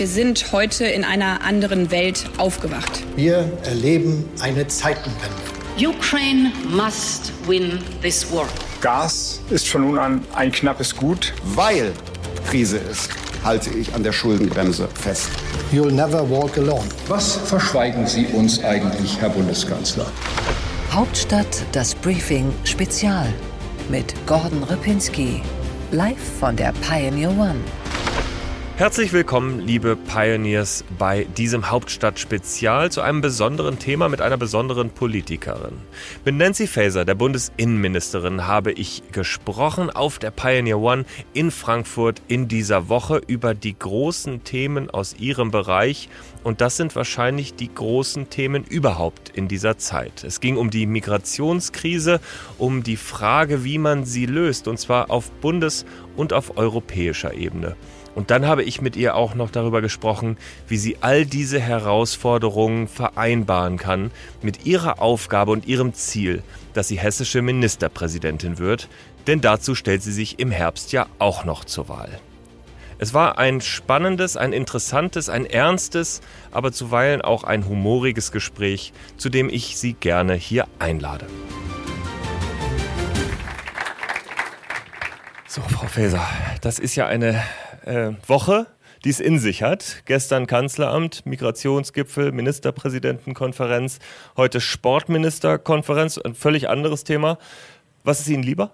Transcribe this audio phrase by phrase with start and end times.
[0.00, 3.02] Wir sind heute in einer anderen Welt aufgewacht.
[3.16, 5.36] Wir erleben eine Zeitenwende.
[5.76, 8.48] Ukraine must win this war.
[8.80, 11.34] Gas ist von nun an ein knappes Gut.
[11.54, 11.92] Weil
[12.48, 13.10] Krise ist,
[13.44, 15.28] halte ich an der Schuldenbremse fest.
[15.70, 16.88] You'll never walk alone.
[17.08, 20.06] Was verschweigen Sie uns eigentlich, Herr Bundeskanzler?
[20.92, 23.30] Hauptstadt das Briefing Spezial
[23.90, 25.42] mit Gordon Ripinski.
[25.90, 27.60] Live von der Pioneer One.
[28.80, 35.74] Herzlich willkommen, liebe Pioneers, bei diesem Hauptstadt-Spezial zu einem besonderen Thema mit einer besonderen Politikerin.
[36.24, 41.04] Mit Nancy Faeser, der Bundesinnenministerin, habe ich gesprochen auf der Pioneer One
[41.34, 46.08] in Frankfurt in dieser Woche über die großen Themen aus ihrem Bereich.
[46.42, 50.24] Und das sind wahrscheinlich die großen Themen überhaupt in dieser Zeit.
[50.24, 52.18] Es ging um die Migrationskrise,
[52.56, 55.84] um die Frage, wie man sie löst, und zwar auf bundes-
[56.16, 57.76] und auf europäischer Ebene.
[58.14, 62.88] Und dann habe ich mit ihr auch noch darüber gesprochen, wie sie all diese Herausforderungen
[62.88, 64.10] vereinbaren kann
[64.42, 66.42] mit ihrer Aufgabe und ihrem Ziel,
[66.74, 68.88] dass sie hessische Ministerpräsidentin wird,
[69.26, 72.20] denn dazu stellt sie sich im Herbst ja auch noch zur Wahl.
[72.98, 79.30] Es war ein spannendes, ein interessantes, ein ernstes, aber zuweilen auch ein humoriges Gespräch, zu
[79.30, 81.26] dem ich Sie gerne hier einlade.
[85.52, 86.24] So, Frau Faeser,
[86.60, 87.42] das ist ja eine
[87.84, 88.68] äh, Woche,
[89.04, 90.02] die es in sich hat.
[90.04, 93.98] Gestern Kanzleramt, Migrationsgipfel, Ministerpräsidentenkonferenz,
[94.36, 97.36] heute Sportministerkonferenz, ein völlig anderes Thema.
[98.04, 98.70] Was ist Ihnen lieber?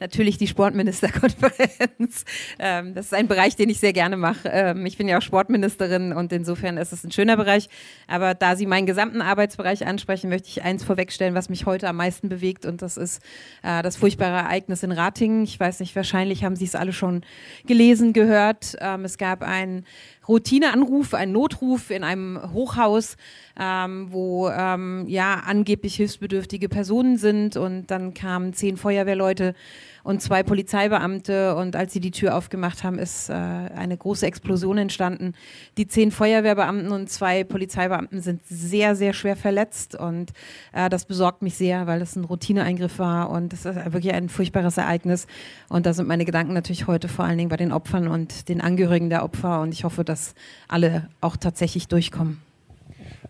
[0.00, 2.24] Natürlich die Sportministerkonferenz.
[2.58, 4.48] Ähm, das ist ein Bereich, den ich sehr gerne mache.
[4.48, 7.68] Ähm, ich bin ja auch Sportministerin und insofern ist es ein schöner Bereich.
[8.06, 11.96] Aber da Sie meinen gesamten Arbeitsbereich ansprechen, möchte ich eins vorwegstellen, was mich heute am
[11.96, 12.66] meisten bewegt.
[12.66, 13.22] Und das ist
[13.62, 15.44] äh, das furchtbare Ereignis in Ratingen.
[15.44, 17.22] Ich weiß nicht, wahrscheinlich haben Sie es alle schon
[17.66, 18.76] gelesen, gehört.
[18.80, 19.84] Ähm, es gab einen
[20.28, 23.16] Routineanruf, einen Notruf in einem Hochhaus,
[23.58, 27.56] ähm, wo ähm, ja angeblich hilfsbedürftige Personen sind.
[27.56, 29.54] Und dann kamen zehn Feuerwehrleute
[30.02, 31.54] und zwei Polizeibeamte.
[31.56, 35.34] Und als sie die Tür aufgemacht haben, ist äh, eine große Explosion entstanden.
[35.76, 39.94] Die zehn Feuerwehrbeamten und zwei Polizeibeamten sind sehr, sehr schwer verletzt.
[39.94, 40.32] Und
[40.72, 43.30] äh, das besorgt mich sehr, weil das ein Routineeingriff war.
[43.30, 45.26] Und es ist wirklich ein furchtbares Ereignis.
[45.68, 48.60] Und da sind meine Gedanken natürlich heute vor allen Dingen bei den Opfern und den
[48.60, 49.60] Angehörigen der Opfer.
[49.60, 50.34] Und ich hoffe, dass
[50.68, 52.40] alle auch tatsächlich durchkommen.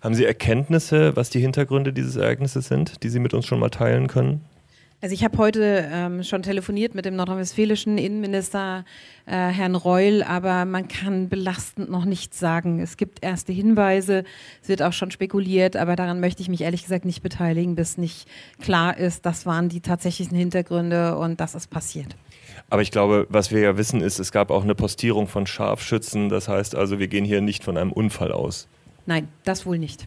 [0.00, 3.70] Haben Sie Erkenntnisse, was die Hintergründe dieses Ereignisses sind, die Sie mit uns schon mal
[3.70, 4.40] teilen können?
[5.02, 8.84] Also ich habe heute ähm, schon telefoniert mit dem nordrhein-westfälischen Innenminister
[9.26, 12.78] äh, Herrn Reul, aber man kann belastend noch nichts sagen.
[12.78, 14.22] Es gibt erste Hinweise,
[14.62, 17.98] es wird auch schon spekuliert, aber daran möchte ich mich ehrlich gesagt nicht beteiligen, bis
[17.98, 18.28] nicht
[18.60, 22.14] klar ist, das waren die tatsächlichen Hintergründe und das ist passiert.
[22.70, 26.28] Aber ich glaube, was wir ja wissen, ist, es gab auch eine Postierung von Scharfschützen.
[26.28, 28.68] Das heißt also, wir gehen hier nicht von einem Unfall aus.
[29.06, 30.06] Nein, das wohl nicht.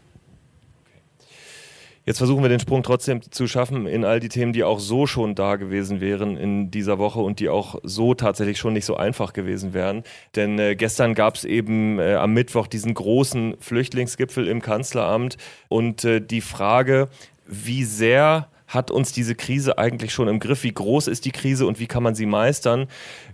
[2.08, 5.08] Jetzt versuchen wir den Sprung trotzdem zu schaffen in all die Themen, die auch so
[5.08, 8.96] schon da gewesen wären in dieser Woche und die auch so tatsächlich schon nicht so
[8.96, 10.04] einfach gewesen wären.
[10.36, 16.06] Denn äh, gestern gab es eben äh, am Mittwoch diesen großen Flüchtlingsgipfel im Kanzleramt und
[16.06, 17.10] äh, die Frage,
[17.48, 20.64] wie sehr hat uns diese Krise eigentlich schon im Griff?
[20.64, 22.88] Wie groß ist die Krise und wie kann man sie meistern?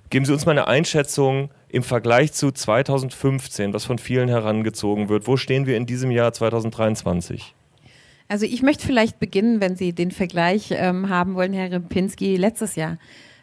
[0.09, 5.27] Geben Sie uns mal eine Einschätzung im Vergleich zu 2015, was von vielen herangezogen wird.
[5.27, 7.55] Wo stehen wir in diesem Jahr 2023?
[8.31, 12.77] Also ich möchte vielleicht beginnen, wenn Sie den Vergleich ähm, haben wollen, Herr Repinski, letztes
[12.77, 12.97] Jahr.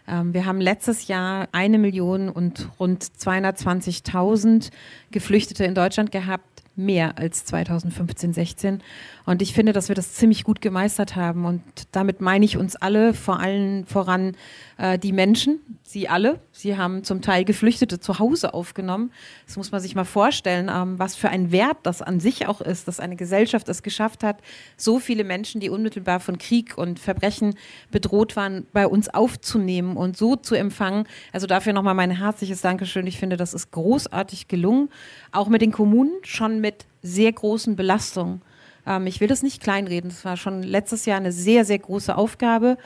[0.09, 4.71] Ähm, wir haben letztes Jahr eine Million und rund 220.000
[5.11, 8.83] Geflüchtete in Deutschland gehabt, mehr als 2015, 16.
[9.27, 11.45] Und ich finde, dass wir das ziemlich gut gemeistert haben.
[11.45, 11.63] Und
[11.93, 14.39] damit meine ich uns alle, vor allen voran
[14.79, 16.41] äh, die Menschen, sie alle.
[16.59, 19.13] Sie haben zum Teil Geflüchtete zu Hause aufgenommen.
[19.47, 22.61] Das muss man sich mal vorstellen, ähm, was für ein Wert das an sich auch
[22.61, 24.41] ist, dass eine Gesellschaft es geschafft hat,
[24.77, 27.55] so viele Menschen, die unmittelbar von Krieg und Verbrechen
[27.93, 31.07] bedroht waren, bei uns aufzunehmen und so zu empfangen.
[31.33, 33.07] Also dafür nochmal mein herzliches Dankeschön.
[33.07, 34.89] Ich finde, das ist großartig gelungen.
[35.31, 38.43] Auch mit den Kommunen, schon mit sehr großen Belastungen.
[38.89, 40.11] Ähm, ich will das nicht kleinreden.
[40.11, 42.79] Das war schon letztes Jahr eine sehr, sehr große Aufgabe.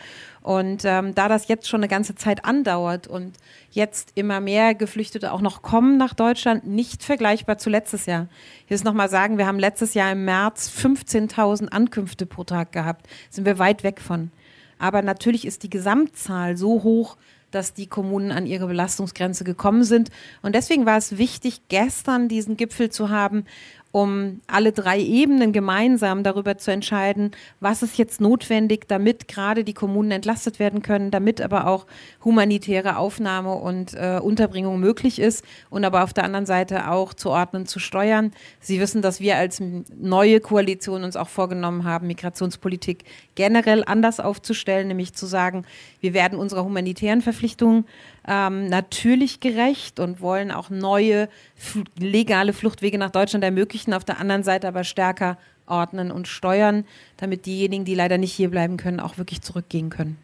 [0.43, 3.37] Und ähm, da das jetzt schon eine ganze Zeit andauert und
[3.71, 8.27] jetzt immer mehr Geflüchtete auch noch kommen nach Deutschland, nicht vergleichbar zu letztes Jahr.
[8.67, 13.07] Will es nochmal sagen, wir haben letztes Jahr im März 15.000 Ankünfte pro Tag gehabt.
[13.31, 14.33] Sind wir weit weg von.
[14.81, 17.17] Aber natürlich ist die Gesamtzahl so hoch,
[17.53, 20.11] dass die Kommunen an ihre Belastungsgrenze gekommen sind.
[20.41, 23.45] Und deswegen war es wichtig, gestern diesen Gipfel zu haben,
[23.93, 27.31] um alle drei Ebenen gemeinsam darüber zu entscheiden,
[27.61, 31.87] was ist jetzt notwendig, damit gerade die Kommunen entlastet werden können, damit aber auch
[32.25, 37.29] humanitäre Aufnahme und äh, Unterbringung möglich ist und aber auf der anderen Seite auch zu
[37.29, 38.33] ordnen, zu steuern.
[38.61, 39.61] Sie wissen, dass wir als
[40.01, 43.05] neue Koalition uns auch vorgenommen haben, Migrationspolitik
[43.35, 45.65] generell anders aufzustellen, nämlich zu sagen,
[46.01, 47.85] wir werden unserer humanitären Verpflichtungen
[48.27, 51.29] ähm, natürlich gerecht und wollen auch neue
[51.99, 56.85] legale Fluchtwege nach Deutschland ermöglichen, auf der anderen Seite aber stärker ordnen und steuern,
[57.17, 60.19] damit diejenigen, die leider nicht hier bleiben können, auch wirklich zurückgehen können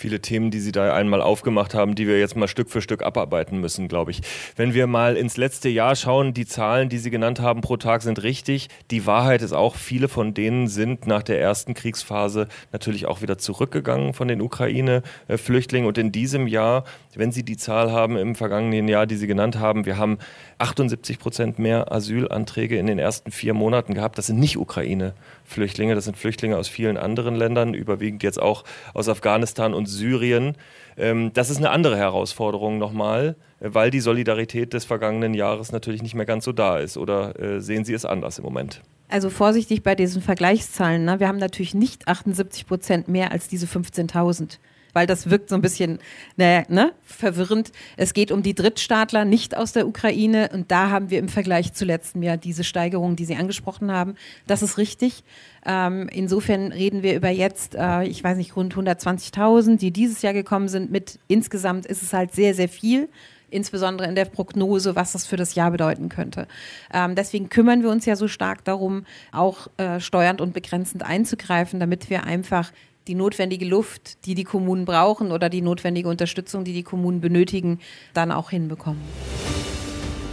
[0.00, 3.02] viele Themen, die Sie da einmal aufgemacht haben, die wir jetzt mal Stück für Stück
[3.02, 4.22] abarbeiten müssen, glaube ich.
[4.56, 8.00] Wenn wir mal ins letzte Jahr schauen, die Zahlen, die Sie genannt haben pro Tag
[8.02, 8.68] sind richtig.
[8.90, 13.36] Die Wahrheit ist auch, viele von denen sind nach der ersten Kriegsphase natürlich auch wieder
[13.36, 15.86] zurückgegangen von den Ukraine-Flüchtlingen.
[15.86, 19.58] Und in diesem Jahr, wenn Sie die Zahl haben im vergangenen Jahr, die Sie genannt
[19.58, 20.18] haben, wir haben
[20.56, 24.16] 78 Prozent mehr Asylanträge in den ersten vier Monaten gehabt.
[24.16, 28.64] Das sind nicht Ukraine-Flüchtlinge, das sind Flüchtlinge aus vielen anderen Ländern, überwiegend jetzt auch
[28.94, 30.56] aus Afghanistan und Syrien.
[30.96, 36.14] Ähm, das ist eine andere Herausforderung nochmal, weil die Solidarität des vergangenen Jahres natürlich nicht
[36.14, 36.96] mehr ganz so da ist.
[36.96, 38.82] Oder äh, sehen Sie es anders im Moment?
[39.08, 41.04] Also vorsichtig bei diesen Vergleichszahlen.
[41.04, 41.18] Ne?
[41.18, 44.58] Wir haben natürlich nicht 78 Prozent mehr als diese 15.000
[44.92, 45.98] weil das wirkt so ein bisschen
[46.36, 47.72] ne, ne, verwirrend.
[47.96, 50.50] Es geht um die Drittstaatler, nicht aus der Ukraine.
[50.52, 54.14] Und da haben wir im Vergleich zu letztem Jahr diese Steigerung, die Sie angesprochen haben.
[54.46, 55.24] Das ist richtig.
[55.66, 60.32] Ähm, insofern reden wir über jetzt, äh, ich weiß nicht, rund 120.000, die dieses Jahr
[60.32, 60.90] gekommen sind.
[60.90, 63.08] Mit insgesamt ist es halt sehr, sehr viel
[63.50, 66.46] insbesondere in der Prognose, was das für das Jahr bedeuten könnte.
[66.92, 71.80] Ähm, deswegen kümmern wir uns ja so stark darum, auch äh, steuernd und begrenzend einzugreifen,
[71.80, 72.72] damit wir einfach
[73.06, 77.80] die notwendige Luft, die die Kommunen brauchen oder die notwendige Unterstützung, die die Kommunen benötigen,
[78.14, 79.00] dann auch hinbekommen.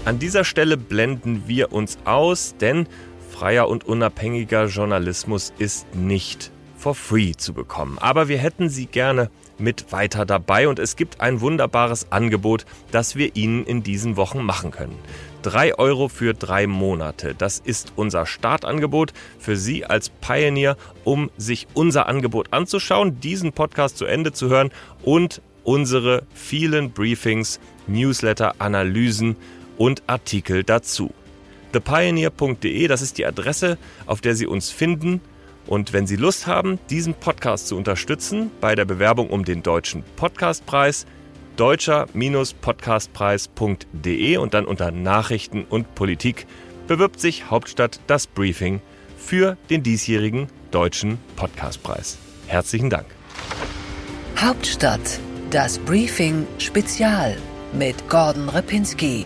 [0.06, 2.88] An dieser Stelle blenden wir uns aus, denn
[3.30, 7.98] freier und unabhängiger Journalismus ist nicht for free zu bekommen.
[8.00, 13.16] Aber wir hätten Sie gerne mit weiter dabei und es gibt ein wunderbares Angebot, das
[13.16, 14.98] wir Ihnen in diesen Wochen machen können.
[15.48, 17.34] 3 Euro für drei Monate.
[17.34, 23.98] Das ist unser Startangebot für Sie als Pioneer, um sich unser Angebot anzuschauen, diesen Podcast
[23.98, 24.72] zu Ende zu hören
[25.04, 29.38] und unsere vielen Briefings, Newsletter, Analysen
[29.78, 31.14] und Artikel dazu.
[31.72, 35.22] thepioneer.de, das ist die Adresse, auf der Sie uns finden.
[35.66, 40.04] Und wenn Sie Lust haben, diesen Podcast zu unterstützen bei der Bewerbung um den Deutschen
[40.18, 41.06] Podcastpreis,
[41.58, 46.48] deutscher-podcastpreis.de und dann unter Nachrichten und Politik
[46.88, 48.80] bewirbt sich Hauptstadt das Briefing
[49.18, 52.18] für den diesjährigen Deutschen Podcastpreis.
[52.48, 53.08] Herzlichen Dank.
[54.38, 55.20] Hauptstadt
[55.50, 57.36] das Briefing Spezial
[57.74, 59.26] mit Gordon Repinski.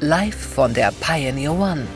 [0.00, 1.86] Live von der Pioneer One.